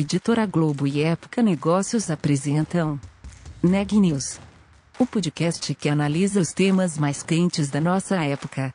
[0.00, 3.00] Editora Globo e Época Negócios apresentam
[3.60, 4.38] Neg News,
[4.96, 8.72] o podcast que analisa os temas mais quentes da nossa época.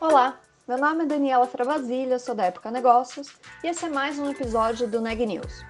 [0.00, 3.28] Olá, meu nome é Daniela Travasilha, sou da Época Negócios
[3.62, 5.62] e esse é mais um episódio do Neg News,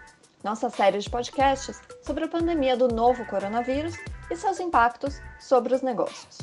[0.44, 3.96] nossa série de podcasts sobre a pandemia do novo coronavírus
[4.30, 6.38] e seus impactos sobre os negócios.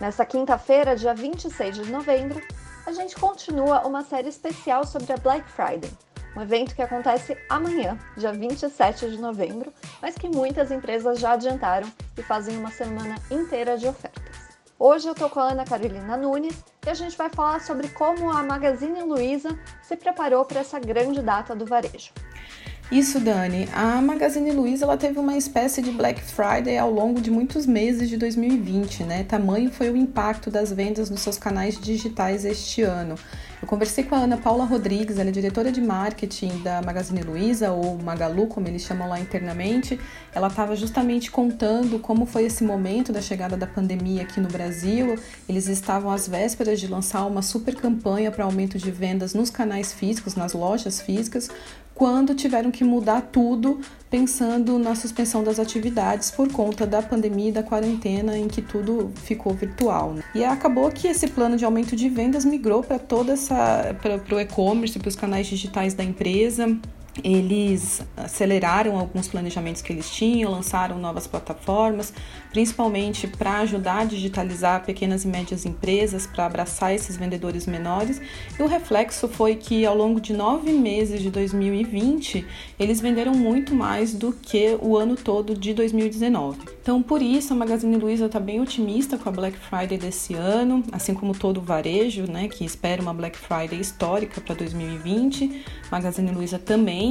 [0.00, 2.40] Nesta quinta-feira, dia 26 de novembro,
[2.86, 5.90] a gente continua uma série especial sobre a Black Friday,
[6.36, 11.90] um evento que acontece amanhã, dia 27 de novembro, mas que muitas empresas já adiantaram
[12.18, 14.54] e fazem uma semana inteira de ofertas.
[14.78, 18.30] Hoje eu tô com a Ana Carolina Nunes e a gente vai falar sobre como
[18.30, 22.12] a Magazine Luiza se preparou para essa grande data do varejo.
[22.92, 23.66] Isso, Dani.
[23.72, 28.08] A Magazine Luiza ela teve uma espécie de Black Friday ao longo de muitos meses
[28.08, 29.24] de 2020, né?
[29.24, 33.16] Tamanho foi o impacto das vendas nos seus canais digitais este ano.
[33.64, 37.70] Eu conversei com a Ana Paula Rodrigues, ela é diretora de marketing da Magazine Luiza,
[37.72, 39.98] ou Magalu, como eles chamam lá internamente.
[40.34, 45.18] Ela estava justamente contando como foi esse momento da chegada da pandemia aqui no Brasil.
[45.48, 49.94] Eles estavam às vésperas de lançar uma super campanha para aumento de vendas nos canais
[49.94, 51.48] físicos, nas lojas físicas,
[51.94, 57.52] quando tiveram que mudar tudo pensando na suspensão das atividades por conta da pandemia e
[57.52, 60.14] da quarentena em que tudo ficou virtual.
[60.14, 60.22] Né?
[60.34, 64.40] E acabou que esse plano de aumento de vendas migrou para toda essa para o
[64.40, 66.78] e-commerce, para os canais digitais da empresa
[67.22, 72.12] eles aceleraram alguns planejamentos que eles tinham, lançaram novas plataformas,
[72.50, 78.20] principalmente para ajudar a digitalizar pequenas e médias empresas, para abraçar esses vendedores menores.
[78.58, 82.44] E o reflexo foi que ao longo de nove meses de 2020,
[82.78, 86.58] eles venderam muito mais do que o ano todo de 2019.
[86.82, 90.82] Então, por isso, a Magazine Luiza está bem otimista com a Black Friday desse ano,
[90.90, 95.64] assim como todo o varejo, né, que espera uma Black Friday histórica para 2020.
[95.90, 97.03] Magazine Luiza também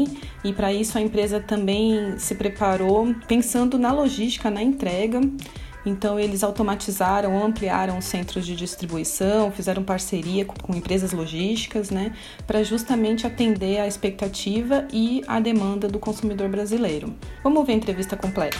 [0.44, 5.22] e para isso a empresa também se preparou pensando na logística, na entrega.
[5.86, 12.16] Então, eles automatizaram, ampliaram os centros de distribuição, fizeram parceria com, empresas logísticas, né,
[12.48, 17.14] para justamente atender a expectativa e a demanda do consumidor brasileiro.
[17.44, 18.58] Vamos ver a entrevista completa.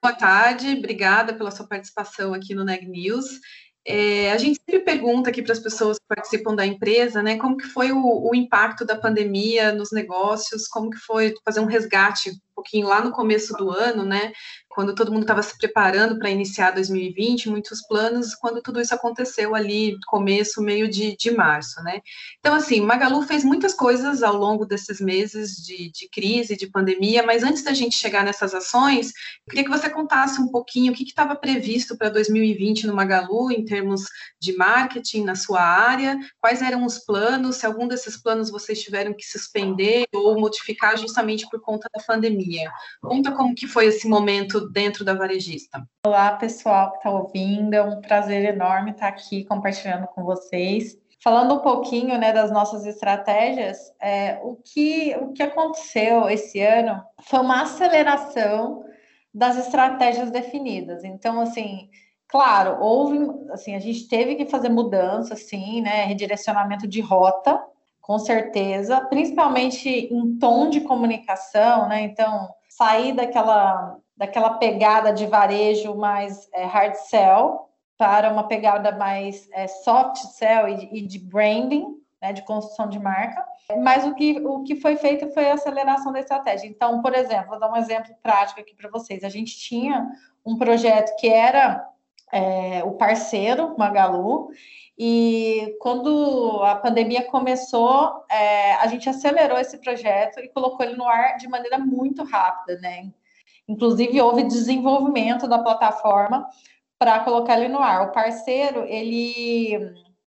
[0.00, 3.40] Boa tarde, obrigada pela sua participação aqui no Neg News.
[3.84, 7.56] É, a gente sempre pergunta aqui para as pessoas que participam da empresa, né, como
[7.56, 12.30] que foi o, o, impacto da pandemia nos negócios, como que foi fazer um resgate
[12.30, 14.32] um pouquinho lá no começo do ano, né,
[14.74, 19.54] quando todo mundo estava se preparando para iniciar 2020, muitos planos, quando tudo isso aconteceu
[19.54, 22.00] ali, começo, meio de, de março, né?
[22.38, 27.22] Então, assim, Magalu fez muitas coisas ao longo desses meses de, de crise, de pandemia,
[27.22, 29.12] mas antes da gente chegar nessas ações,
[29.48, 33.64] queria que você contasse um pouquinho o que estava previsto para 2020 no Magalu, em
[33.64, 34.02] termos
[34.40, 39.12] de marketing na sua área, quais eram os planos, se algum desses planos vocês tiveram
[39.12, 42.70] que suspender ou modificar justamente por conta da pandemia.
[43.00, 45.82] Conta como que foi esse momento dentro da varejista.
[46.06, 50.96] Olá, pessoal que está ouvindo, é um prazer enorme estar aqui compartilhando com vocês.
[51.22, 57.00] Falando um pouquinho né, das nossas estratégias, é, o, que, o que aconteceu esse ano
[57.22, 58.84] foi uma aceleração
[59.32, 61.04] das estratégias definidas.
[61.04, 61.88] Então, assim,
[62.28, 63.18] claro, houve,
[63.50, 67.62] assim, a gente teve que fazer mudança, sim, né, redirecionamento de rota,
[68.00, 75.96] com certeza, principalmente em tom de comunicação, né, então, sair daquela daquela pegada de varejo
[75.96, 77.68] mais é, hard sell
[77.98, 83.00] para uma pegada mais é, soft sell e, e de branding, né, de construção de
[83.00, 83.44] marca.
[83.82, 86.68] Mas o que, o que foi feito foi a aceleração da estratégia.
[86.68, 89.24] Então, por exemplo, vou dar um exemplo prático aqui para vocês.
[89.24, 90.08] A gente tinha
[90.46, 91.84] um projeto que era
[92.30, 94.50] é, o parceiro Magalu,
[94.96, 101.08] e quando a pandemia começou, é, a gente acelerou esse projeto e colocou ele no
[101.08, 103.10] ar de maneira muito rápida, né?
[103.68, 106.48] Inclusive, houve desenvolvimento da plataforma
[106.98, 108.08] para colocar ele no ar.
[108.08, 109.94] O parceiro, ele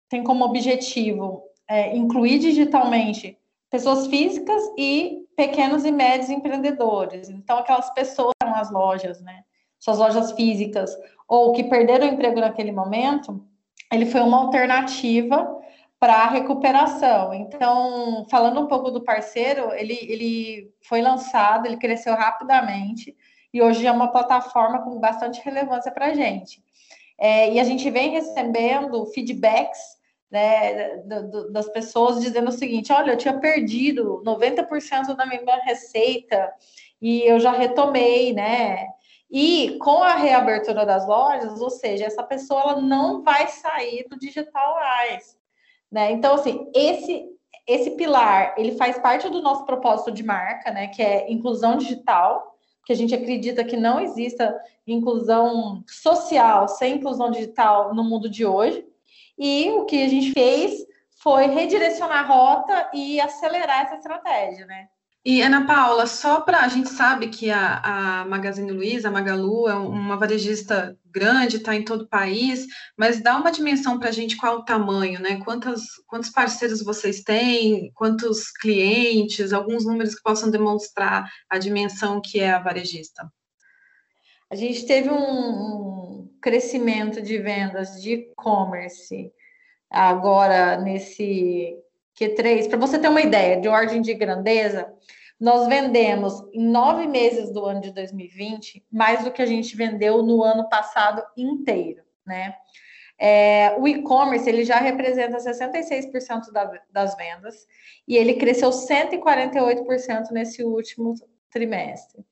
[0.10, 3.38] tem como objetivo é, incluir digitalmente
[3.70, 7.30] pessoas físicas e pequenos e médios empreendedores.
[7.30, 9.44] Então, aquelas pessoas que as lojas, né?
[9.80, 10.98] Suas lojas físicas,
[11.28, 13.46] ou que perderam o emprego naquele momento,
[13.92, 15.56] ele foi uma alternativa
[16.00, 17.34] para a recuperação.
[17.34, 23.16] Então, falando um pouco do parceiro, ele, ele foi lançado, ele cresceu rapidamente
[23.54, 26.64] e hoje é uma plataforma com bastante relevância para a gente.
[27.18, 29.98] É, e a gente vem recebendo feedbacks
[30.30, 35.42] né, do, do, das pessoas dizendo o seguinte: olha, eu tinha perdido 90% da minha
[35.64, 36.54] receita
[37.02, 38.86] e eu já retomei, né?
[39.30, 44.18] E com a reabertura das lojas, ou seja, essa pessoa ela não vai sair do
[44.18, 45.37] digital mais.
[45.92, 46.12] Né?
[46.12, 47.25] Então, assim, esse,
[47.68, 50.88] esse pilar, ele faz parte do nosso propósito de marca, né?
[50.88, 52.56] Que é inclusão digital,
[52.86, 58.45] que a gente acredita que não exista inclusão social sem inclusão digital no mundo de
[58.45, 58.86] hoje.
[59.38, 60.86] E o que a gente fez
[61.22, 64.88] foi redirecionar a rota e acelerar essa estratégia, né?
[65.30, 69.68] E Ana Paula, só para a gente sabe que a, a Magazine Luiza, a Magalu,
[69.68, 72.66] é uma varejista grande, está em todo o país,
[72.96, 75.38] mas dá uma dimensão para a gente qual o tamanho, né?
[75.44, 82.40] Quantos, quantos parceiros vocês têm, quantos clientes, alguns números que possam demonstrar a dimensão que
[82.40, 83.30] é a varejista.
[84.50, 89.30] A gente teve um, um crescimento de vendas de e-commerce
[89.92, 91.76] agora nesse
[92.19, 92.68] Q3.
[92.68, 94.92] Para você ter uma ideia de ordem de grandeza,
[95.40, 100.24] nós vendemos em nove meses do ano de 2020 mais do que a gente vendeu
[100.24, 102.56] no ano passado inteiro, né?
[103.19, 107.66] É, o e-commerce ele já representa 66% da, das vendas
[108.08, 111.16] e ele cresceu 148% nesse último
[111.50, 112.24] trimestre.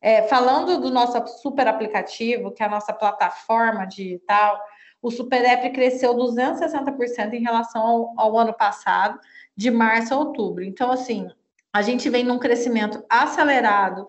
[0.00, 4.60] É, falando do nosso super aplicativo, que é a nossa plataforma digital,
[5.02, 9.18] o Super App cresceu 260% em relação ao, ao ano passado,
[9.56, 10.64] de março a outubro.
[10.64, 11.28] Então, assim,
[11.72, 14.06] a gente vem num crescimento acelerado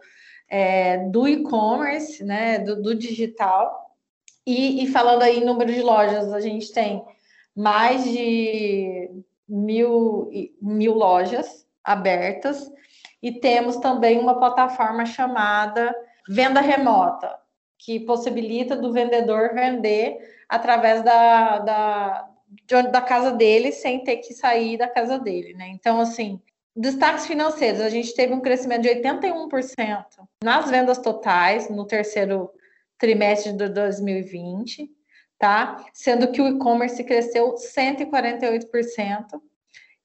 [0.49, 3.95] é, do e-commerce, né, do, do digital.
[4.45, 7.03] E, e, falando aí em número de lojas, a gente tem
[7.55, 9.09] mais de
[9.47, 10.29] mil,
[10.61, 12.71] mil lojas abertas
[13.21, 15.93] e temos também uma plataforma chamada
[16.29, 17.35] Venda Remota,
[17.77, 22.29] que possibilita do vendedor vender através da, da,
[22.91, 25.67] da casa dele sem ter que sair da casa dele, né?
[25.69, 26.41] Então, assim,
[26.79, 30.05] Destaques financeiros, a gente teve um crescimento de 81%
[30.43, 32.51] nas vendas totais no terceiro
[32.99, 34.87] trimestre de 2020,
[35.39, 35.83] tá?
[35.91, 39.41] Sendo que o e-commerce cresceu 148%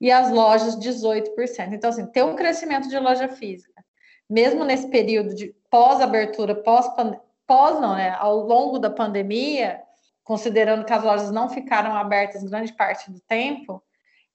[0.00, 1.74] e as lojas 18%.
[1.74, 3.84] Então, assim, tem um crescimento de loja física,
[4.28, 6.86] mesmo nesse período de pós-abertura, pós,
[7.46, 8.16] pós não, né?
[8.18, 9.78] Ao longo da pandemia,
[10.22, 13.82] considerando que as lojas não ficaram abertas grande parte do tempo,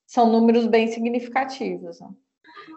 [0.06, 2.00] são números bem significativos.
[2.00, 2.10] Né?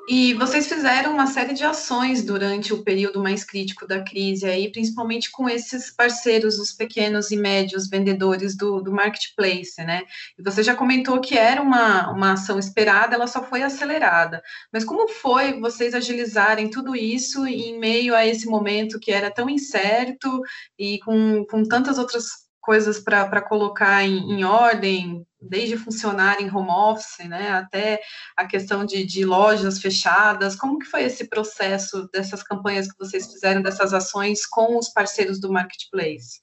[0.08, 4.70] E vocês fizeram uma série de ações durante o período mais crítico da crise, aí,
[4.70, 10.02] principalmente com esses parceiros, os pequenos e médios vendedores do, do marketplace, né?
[10.38, 14.42] E você já comentou que era uma, uma ação esperada, ela só foi acelerada.
[14.72, 19.48] Mas como foi vocês agilizarem tudo isso em meio a esse momento que era tão
[19.48, 20.42] incerto
[20.78, 26.70] e com, com tantas outras coisas para colocar em, em, ordem, desde funcionar em home
[26.70, 28.00] office, né, até
[28.36, 30.54] a questão de, de, lojas fechadas.
[30.54, 35.40] Como que foi esse processo dessas campanhas que vocês fizeram, dessas ações com os parceiros
[35.40, 36.40] do marketplace?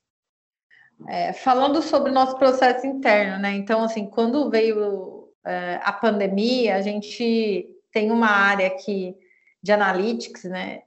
[1.07, 3.51] É, falando sobre o nosso processo interno, né?
[3.51, 9.15] Então, assim, quando veio é, a pandemia, a gente tem uma área aqui
[9.61, 10.81] de analytics, né?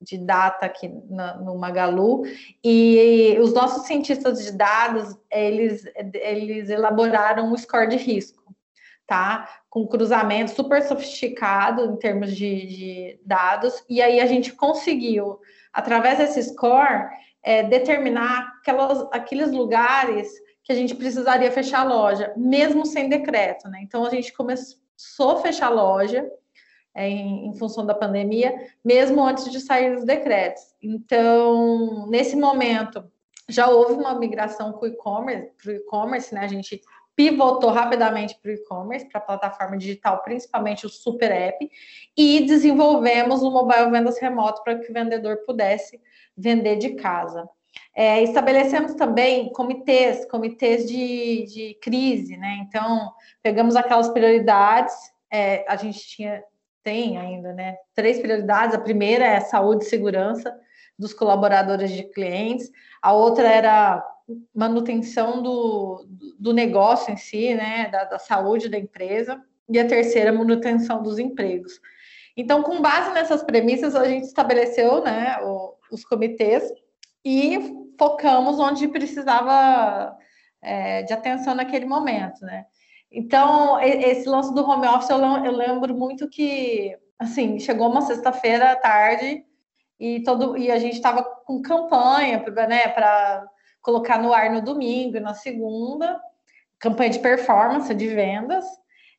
[0.00, 2.22] De data aqui na, no Magalu
[2.64, 8.54] e os nossos cientistas de dados eles eles elaboraram um score de risco,
[9.06, 9.48] tá?
[9.68, 15.38] Com cruzamento super sofisticado em termos de, de dados e aí a gente conseguiu
[15.72, 17.08] através desse score
[17.42, 20.30] é, determinar aquelas, aqueles lugares
[20.62, 23.80] que a gente precisaria fechar a loja, mesmo sem decreto, né?
[23.82, 26.30] Então a gente começou a fechar a loja
[26.96, 28.54] em, em, função da pandemia,
[28.84, 30.62] mesmo antes de sair os decretos.
[30.82, 33.04] Então, nesse momento,
[33.48, 36.42] já houve uma migração para o e-commerce, e-commerce, né?
[36.42, 36.80] A gente
[37.14, 41.70] pivotou rapidamente para o e-commerce, para a plataforma digital, principalmente o Super App,
[42.16, 46.00] e desenvolvemos o mobile vendas remoto para que o vendedor pudesse
[46.36, 47.48] vender de casa.
[47.94, 52.64] É, estabelecemos também comitês, comitês de, de crise, né?
[52.66, 54.94] Então, pegamos aquelas prioridades,
[55.30, 56.42] é, a gente tinha
[56.82, 57.76] tem ainda, né?
[57.94, 58.74] Três prioridades.
[58.74, 60.54] A primeira é saúde e segurança
[60.98, 62.70] dos colaboradores de clientes.
[63.02, 64.04] A outra era
[64.54, 66.06] manutenção do,
[66.38, 67.88] do negócio em si, né?
[67.88, 69.40] Da, da saúde da empresa.
[69.68, 71.80] E a terceira, manutenção dos empregos.
[72.36, 75.38] Então, com base nessas premissas, a gente estabeleceu, né?
[75.42, 76.62] O, os comitês
[77.24, 80.16] e focamos onde precisava
[80.62, 82.64] é, de atenção naquele momento, né?
[83.10, 88.76] Então, esse lance do home office, eu lembro muito que, assim, chegou uma sexta-feira à
[88.76, 89.44] tarde
[89.98, 92.38] e, todo, e a gente estava com campanha
[92.68, 93.44] né, para
[93.82, 96.20] colocar no ar no domingo e na segunda,
[96.78, 98.64] campanha de performance, de vendas,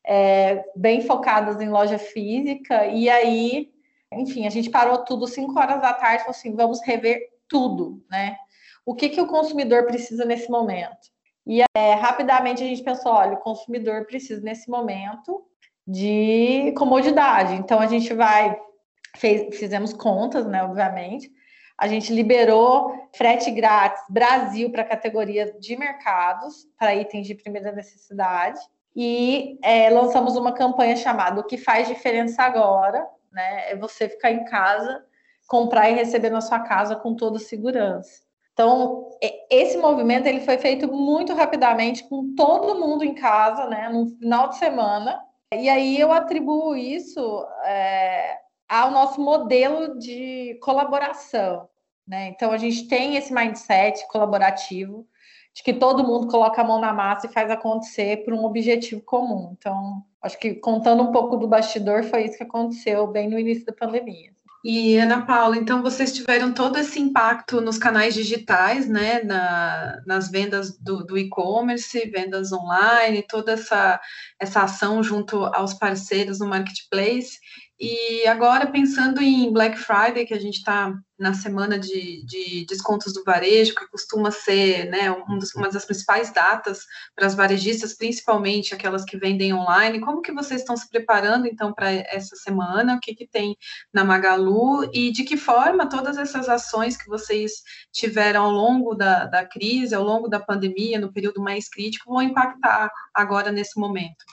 [0.06, 3.70] é, bem focadas em loja física, e aí,
[4.10, 8.36] enfim, a gente parou tudo 5 horas da tarde, falou assim, vamos rever tudo, né?
[8.84, 11.12] O que, que o consumidor precisa nesse momento?
[11.46, 15.44] E é, rapidamente a gente pensou: olha, o consumidor precisa nesse momento
[15.86, 17.54] de comodidade.
[17.54, 18.56] Então a gente vai,
[19.16, 20.62] fez, fizemos contas, né?
[20.62, 21.30] Obviamente.
[21.76, 28.60] A gente liberou frete grátis Brasil para categoria de mercados, para itens de primeira necessidade.
[28.94, 33.72] E é, lançamos uma campanha chamada O que faz diferença agora, né?
[33.72, 35.04] É você ficar em casa,
[35.48, 38.22] comprar e receber na sua casa com toda segurança.
[38.52, 39.08] Então,
[39.50, 44.48] esse movimento ele foi feito muito rapidamente, com todo mundo em casa, né, no final
[44.48, 45.20] de semana.
[45.54, 51.68] E aí eu atribuo isso é, ao nosso modelo de colaboração.
[52.06, 52.28] Né?
[52.28, 55.06] Então, a gente tem esse mindset colaborativo
[55.54, 59.02] de que todo mundo coloca a mão na massa e faz acontecer por um objetivo
[59.02, 59.54] comum.
[59.58, 63.66] Então, acho que contando um pouco do bastidor, foi isso que aconteceu bem no início
[63.66, 64.31] da pandemia.
[64.64, 70.30] E Ana Paula, então vocês tiveram todo esse impacto nos canais digitais, né, na, nas
[70.30, 74.00] vendas do, do e-commerce, vendas online, toda essa,
[74.38, 77.40] essa ação junto aos parceiros no marketplace.
[77.84, 83.12] E agora, pensando em Black Friday, que a gente está na semana de, de, descontos
[83.12, 86.84] do varejo, que costuma ser né, um dos, uma das principais datas
[87.16, 91.74] para as varejistas, principalmente aquelas que vendem online, como que vocês estão se preparando, então,
[91.74, 92.94] para essa semana?
[92.94, 93.56] O que, que tem
[93.92, 94.88] na Magalu?
[94.94, 99.92] E de que forma todas essas ações que vocês tiveram ao longo da, da crise,
[99.92, 104.24] ao longo da pandemia, no período mais crítico, vão impactar agora nesse momento?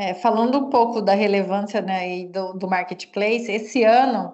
[0.00, 4.32] É, falando um pouco da relevância né, do, do marketplace, esse ano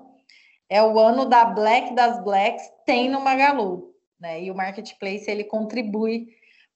[0.68, 4.42] é o ano da Black das Blacks, tem no Magalu, né?
[4.42, 6.28] E o marketplace ele contribui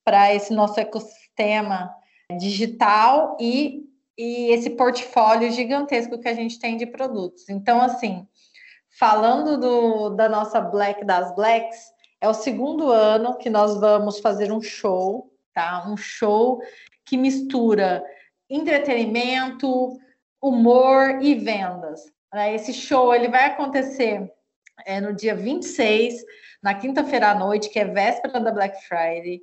[0.02, 1.94] para esse nosso ecossistema
[2.38, 3.82] digital e,
[4.16, 7.46] e esse portfólio gigantesco que a gente tem de produtos.
[7.50, 8.26] Então, assim,
[8.98, 11.92] falando do, da nossa Black das Blacks,
[12.22, 15.86] é o segundo ano que nós vamos fazer um show, tá?
[15.86, 16.58] Um show
[17.04, 18.02] que mistura
[18.48, 19.98] entretenimento,
[20.40, 22.00] humor e vendas.
[22.32, 22.54] Né?
[22.54, 24.30] Esse show ele vai acontecer
[24.86, 26.14] é, no dia 26,
[26.62, 29.40] na quinta-feira à noite, que é véspera da Black Friday,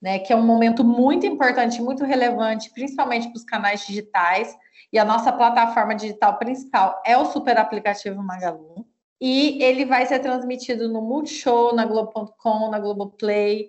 [0.00, 0.18] né?
[0.18, 4.54] Que é um momento muito importante, muito relevante, principalmente para os canais digitais.
[4.92, 8.86] E a nossa plataforma digital principal é o super aplicativo Magalu.
[9.20, 13.68] E ele vai ser transmitido no Multishow, na Globo.com, na Globoplay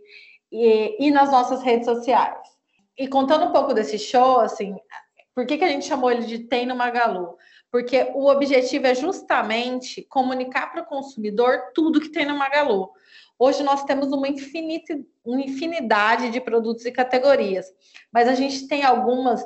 [0.52, 2.55] e, e nas nossas redes sociais
[2.98, 4.76] e contando um pouco desse show, assim,
[5.34, 7.38] por que, que a gente chamou ele de Tem no Magalu?
[7.70, 12.90] Porque o objetivo é justamente comunicar para o consumidor tudo que tem no Magalu.
[13.38, 17.66] Hoje nós temos uma, infinidade de produtos e categorias,
[18.14, 19.46] mas a gente tem algumas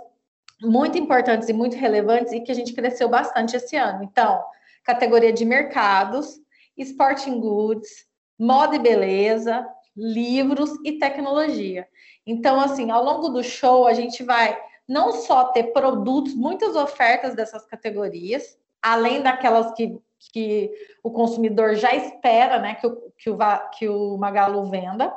[0.62, 4.04] muito importantes e muito relevantes e que a gente cresceu bastante esse ano.
[4.04, 4.44] Então,
[4.84, 6.40] categoria de mercados,
[6.78, 8.06] sporting goods,
[8.38, 9.68] moda e beleza,
[10.00, 11.88] livros e tecnologia.
[12.26, 17.36] Então, assim, ao longo do show, a gente vai não só ter produtos, muitas ofertas
[17.36, 20.00] dessas categorias, além daquelas que,
[20.32, 20.72] que
[21.04, 23.38] o consumidor já espera, né, que o, que, o,
[23.78, 25.14] que o Magalu venda,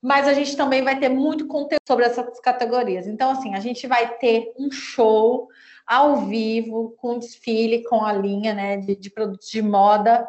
[0.00, 3.06] mas a gente também vai ter muito conteúdo sobre essas categorias.
[3.06, 5.48] Então, assim, a gente vai ter um show
[5.86, 10.26] ao vivo, com desfile, com a linha né, de, de produtos de moda,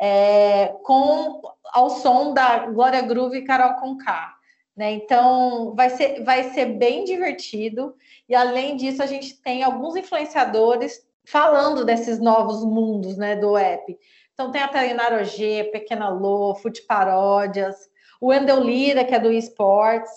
[0.00, 1.42] é, com
[1.72, 4.34] ao som da Glória Groove e Carol Conká.
[4.74, 4.92] Né?
[4.92, 7.94] Então, vai ser, vai ser bem divertido.
[8.26, 13.98] E, além disso, a gente tem alguns influenciadores falando desses novos mundos né, do app.
[14.32, 17.76] Então, tem a Tainara G, Pequena Lô, Fute Paródias,
[18.18, 20.10] o Wendel Lira, que é do esportes,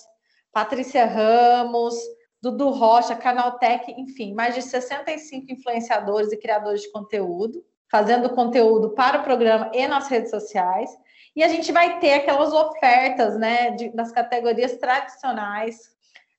[0.51, 1.95] Patrícia Ramos,
[2.41, 9.19] Dudu Rocha, Canaltech, enfim, mais de 65 influenciadores e criadores de conteúdo, fazendo conteúdo para
[9.19, 10.89] o programa e nas redes sociais.
[11.35, 15.93] E a gente vai ter aquelas ofertas, né, de, das categorias tradicionais,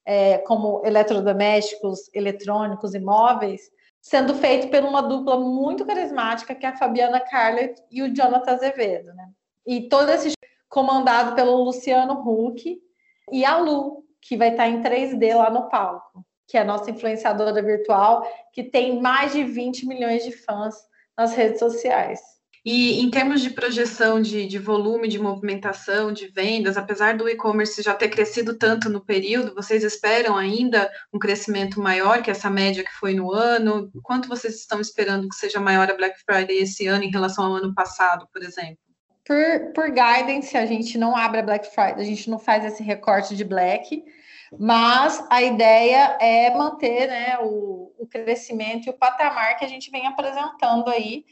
[0.04, 3.70] é, como eletrodomésticos, eletrônicos, imóveis,
[4.00, 8.52] sendo feito por uma dupla muito carismática, que é a Fabiana Carlet e o Jonathan
[8.52, 9.28] Azevedo, né?
[9.64, 10.32] E todo esse
[10.68, 12.82] comandado pelo Luciano Huck
[13.30, 16.90] e a Lu, que vai estar em 3D lá no palco, que é a nossa
[16.90, 20.74] influenciadora virtual, que tem mais de 20 milhões de fãs
[21.16, 22.20] nas redes sociais.
[22.64, 27.82] E em termos de projeção de, de volume, de movimentação, de vendas, apesar do e-commerce
[27.82, 32.82] já ter crescido tanto no período, vocês esperam ainda um crescimento maior que essa média
[32.82, 33.90] que foi no ano?
[34.02, 37.56] Quanto vocês estão esperando que seja maior a Black Friday esse ano em relação ao
[37.56, 38.78] ano passado, por exemplo?
[39.26, 42.82] Por, por guidance, a gente não abre a Black Friday, a gente não faz esse
[42.82, 44.02] recorte de Black,
[44.58, 49.90] mas a ideia é manter né, o, o crescimento e o patamar que a gente
[49.90, 51.24] vem apresentando aí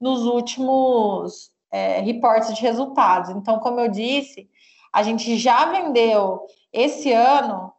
[0.00, 3.30] nos últimos é, reportes de resultados.
[3.30, 4.48] Então, como eu disse,
[4.92, 7.72] a gente já vendeu esse ano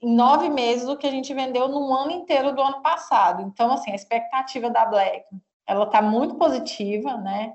[0.00, 3.42] em nove meses o que a gente vendeu no ano inteiro do ano passado.
[3.42, 5.24] Então, assim, a expectativa da Black,
[5.66, 7.52] ela está muito positiva, né?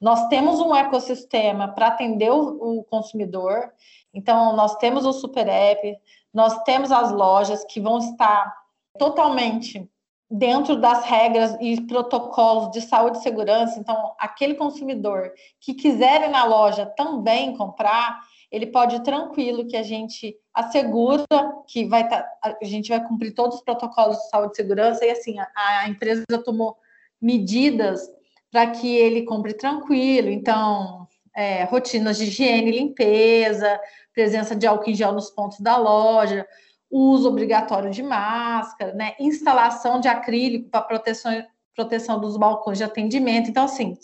[0.00, 3.72] Nós temos um ecossistema para atender o, o, consumidor.
[4.12, 5.96] Então, nós temos o Super App,
[6.32, 8.52] nós temos as lojas que vão estar
[8.98, 9.88] totalmente
[10.30, 13.78] dentro das regras e protocolos de saúde e segurança.
[13.78, 18.18] Então, aquele consumidor que quiser ir na loja também comprar,
[18.50, 21.26] ele pode ir tranquilo que a gente assegura
[21.66, 25.10] que vai tá, a gente vai cumprir todos os protocolos de saúde e segurança e
[25.10, 26.76] assim a, a empresa tomou
[27.20, 28.10] medidas
[28.50, 30.28] para que ele compre tranquilo.
[30.28, 33.80] Então, é, rotinas de higiene e limpeza,
[34.12, 36.46] presença de álcool em gel nos pontos da loja,
[36.90, 41.32] uso obrigatório de máscara, né, instalação de acrílico para proteção,
[41.74, 43.48] proteção dos balcões de atendimento.
[43.48, 43.96] Então, assim,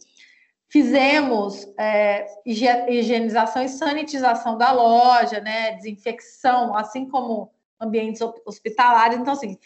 [0.70, 9.18] Fizemos é, higienização e sanitização da loja, né, desinfecção, assim como ambientes hospitalares.
[9.18, 9.56] Então, assim,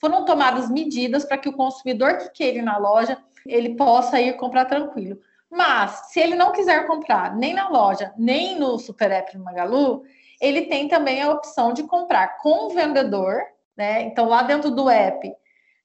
[0.00, 4.36] foram tomadas medidas para que o consumidor que queira ir na loja, ele possa ir
[4.36, 5.20] comprar tranquilo.
[5.50, 10.02] Mas, se ele não quiser comprar nem na loja, nem no Super App no Magalu,
[10.40, 13.42] ele tem também a opção de comprar com o vendedor,
[13.76, 14.02] né?
[14.02, 15.32] Então, lá dentro do app,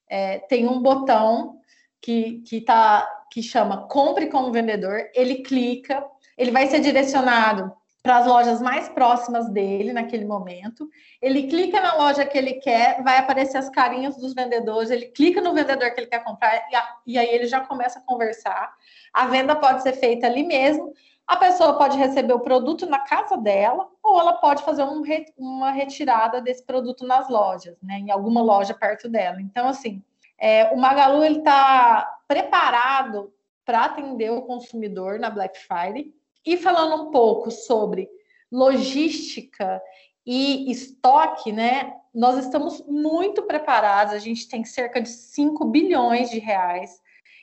[0.09, 1.59] é, tem um botão
[2.01, 5.09] que, que tá que chama Compre como Vendedor.
[5.15, 6.05] Ele clica,
[6.37, 10.87] ele vai ser direcionado para as lojas mais próximas dele naquele momento.
[11.19, 15.41] Ele clica na loja que ele quer, vai aparecer as carinhas dos vendedores, ele clica
[15.41, 18.71] no vendedor que ele quer comprar e, a, e aí ele já começa a conversar.
[19.13, 20.91] A venda pode ser feita ali mesmo.
[21.27, 25.03] A pessoa pode receber o produto na casa dela ou ela pode fazer um,
[25.37, 27.99] uma retirada desse produto nas lojas, né?
[27.99, 29.39] Em alguma loja perto dela.
[29.39, 30.03] Então, assim,
[30.37, 33.31] é, o Magalu ele está preparado
[33.63, 36.13] para atender o consumidor na Black Friday.
[36.45, 38.09] E falando um pouco sobre
[38.51, 39.81] logística
[40.25, 41.93] e estoque, né?
[42.13, 44.13] Nós estamos muito preparados.
[44.13, 47.01] A gente tem cerca de 5 bilhões de reais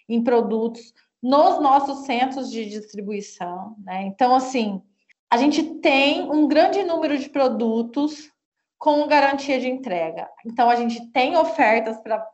[0.09, 4.03] em produtos nos nossos centros de distribuição, né?
[4.05, 4.83] Então, assim,
[5.31, 8.31] a gente tem um grande número de produtos
[8.79, 10.29] com garantia de entrega.
[10.47, 12.27] Então, a gente tem ofertas para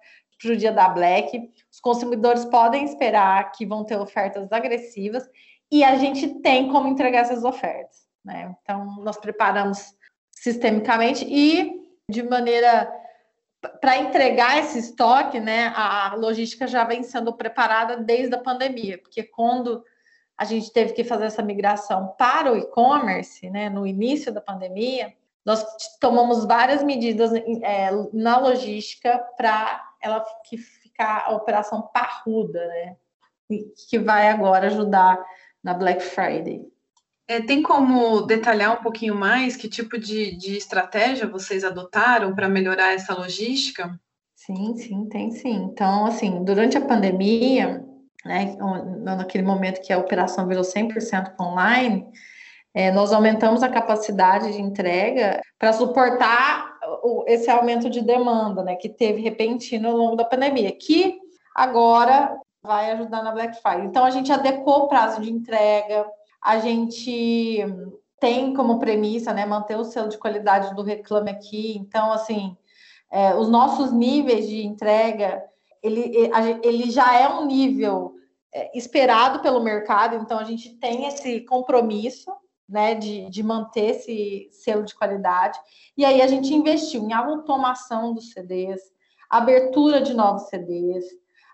[0.44, 1.50] o dia da Black.
[1.70, 5.28] Os consumidores podem esperar que vão ter ofertas agressivas
[5.70, 8.06] e a gente tem como entregar essas ofertas.
[8.24, 8.54] Né?
[8.62, 9.94] Então, nós preparamos
[10.30, 12.92] sistemicamente e de maneira
[13.80, 19.22] para entregar esse estoque, né, a logística já vem sendo preparada desde a pandemia, porque
[19.22, 19.84] quando
[20.36, 25.14] a gente teve que fazer essa migração para o e-commerce, né, no início da pandemia,
[25.46, 25.64] nós
[26.00, 32.96] tomamos várias medidas é, na logística para ela que ficar a operação parruda, né?
[33.88, 35.24] Que vai agora ajudar
[35.62, 36.66] na Black Friday.
[37.28, 42.48] É, tem como detalhar um pouquinho mais que tipo de, de estratégia vocês adotaram para
[42.48, 43.98] melhorar essa logística?
[44.34, 45.54] Sim, sim, tem sim.
[45.64, 47.84] Então, assim, durante a pandemia,
[48.24, 48.56] né,
[49.02, 52.06] naquele momento que a operação virou 100% online,
[52.72, 56.76] é, nós aumentamos a capacidade de entrega para suportar
[57.26, 61.18] esse aumento de demanda, né, que teve repentino ao longo da pandemia, que
[61.54, 63.86] agora vai ajudar na Black Friday.
[63.86, 66.06] Então a gente adequou o prazo de entrega,
[66.46, 67.58] a gente
[68.20, 71.76] tem como premissa, né, manter o selo de qualidade do Reclame Aqui.
[71.76, 72.56] Então, assim,
[73.10, 75.44] é, os nossos níveis de entrega,
[75.82, 76.30] ele,
[76.62, 78.14] ele já é um nível
[78.54, 82.32] é, esperado pelo mercado, então a gente tem esse compromisso
[82.68, 85.58] né, de, de manter esse selo de qualidade.
[85.96, 88.80] E aí a gente investiu em automação dos CDs,
[89.28, 91.04] abertura de novos CDs,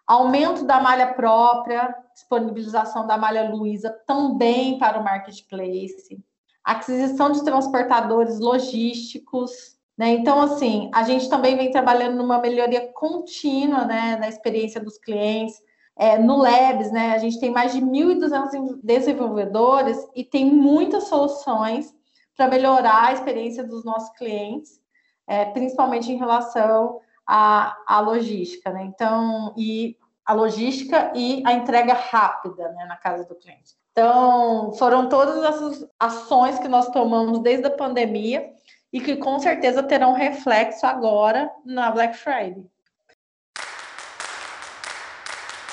[0.06, 6.22] aumento da malha própria, disponibilização da malha Luiza também para o marketplace,
[6.64, 9.76] aquisição de transportadores logísticos.
[9.96, 10.10] Né?
[10.10, 15.60] Então, assim, a gente também vem trabalhando numa melhoria contínua né, na experiência dos clientes,
[15.96, 21.94] é, no Labs, né, a gente tem mais de 1.200 desenvolvedores e tem muitas soluções
[22.34, 24.80] para melhorar a experiência dos nossos clientes,
[25.26, 28.84] é, principalmente em relação à, à logística, né?
[28.84, 33.74] Então, e a logística e a entrega rápida né, na casa do cliente.
[33.92, 38.50] Então, foram todas essas ações que nós tomamos desde a pandemia
[38.92, 42.64] e que com certeza terão reflexo agora na Black Friday.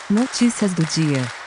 [0.09, 1.38] Notícias do dia.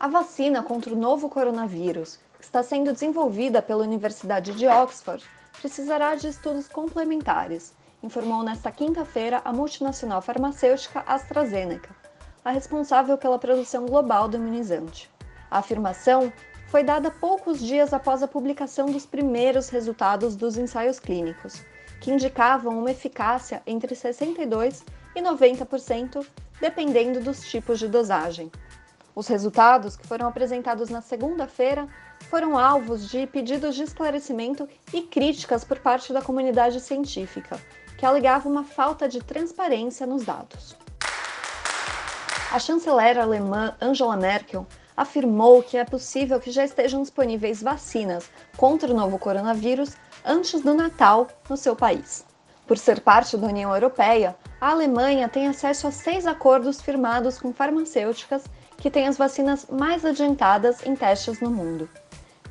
[0.00, 5.22] A vacina contra o novo coronavírus, que está sendo desenvolvida pela Universidade de Oxford,
[5.60, 11.94] precisará de estudos complementares informou nesta quinta-feira a multinacional farmacêutica AstraZeneca,
[12.42, 15.10] a responsável pela produção global do imunizante.
[15.50, 16.32] A afirmação
[16.68, 21.62] foi dada poucos dias após a publicação dos primeiros resultados dos ensaios clínicos,
[22.00, 24.82] que indicavam uma eficácia entre 62%
[25.14, 26.26] e 90%,
[26.58, 28.50] dependendo dos tipos de dosagem.
[29.20, 31.86] Os resultados, que foram apresentados na segunda-feira,
[32.30, 37.60] foram alvos de pedidos de esclarecimento e críticas por parte da comunidade científica,
[37.98, 40.74] que alegava uma falta de transparência nos dados.
[42.50, 48.90] A chanceler alemã Angela Merkel afirmou que é possível que já estejam disponíveis vacinas contra
[48.90, 52.24] o novo coronavírus antes do Natal no seu país.
[52.66, 57.52] Por ser parte da União Europeia, a Alemanha tem acesso a seis acordos firmados com
[57.52, 58.44] farmacêuticas
[58.80, 61.88] que têm as vacinas mais adiantadas em testes no mundo.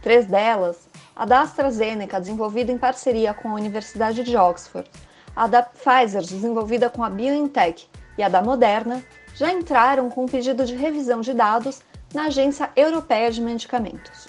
[0.01, 4.89] Três delas, a da AstraZeneca, desenvolvida em parceria com a Universidade de Oxford,
[5.35, 10.27] a da Pfizer, desenvolvida com a BioNTech, e a da Moderna, já entraram com um
[10.27, 11.81] pedido de revisão de dados
[12.13, 14.27] na Agência Europeia de Medicamentos.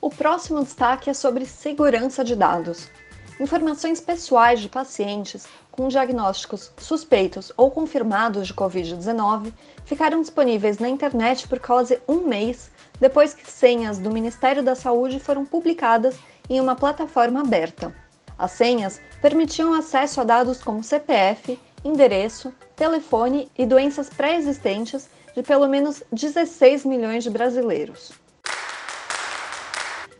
[0.00, 2.90] O próximo destaque é sobre segurança de dados.
[3.38, 9.52] Informações pessoais de pacientes com diagnósticos suspeitos ou confirmados de Covid-19
[9.84, 15.20] ficaram disponíveis na internet por quase um mês depois que senhas do Ministério da Saúde
[15.20, 17.94] foram publicadas em uma plataforma aberta.
[18.38, 25.68] As senhas permitiam acesso a dados como CPF, endereço, telefone e doenças pré-existentes de pelo
[25.68, 28.25] menos 16 milhões de brasileiros.